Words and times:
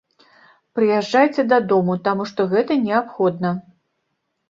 Прыязджайце 0.79 1.45
дадому, 1.53 1.99
таму 2.09 2.29
што 2.33 2.49
гэта 2.57 2.81
неабходна. 2.91 3.57